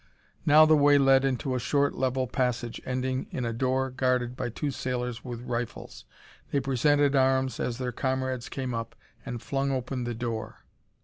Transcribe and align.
Now 0.47 0.65
the 0.65 0.75
way 0.75 0.97
led 0.97 1.23
into 1.23 1.53
a 1.53 1.59
short, 1.59 1.93
level 1.93 2.25
passage 2.25 2.81
ending 2.87 3.27
in 3.29 3.45
a 3.45 3.53
door 3.53 3.91
guarded 3.91 4.35
by 4.35 4.49
two 4.49 4.71
sailors 4.71 5.23
with 5.23 5.41
rifles. 5.41 6.05
They 6.49 6.59
presented 6.59 7.15
arms, 7.15 7.59
as 7.59 7.77
their 7.77 7.91
comrades 7.91 8.49
came 8.49 8.73
up, 8.73 8.95
and 9.27 9.39
flung 9.43 9.69
open 9.71 10.05
the 10.05 10.15
door. 10.15 10.65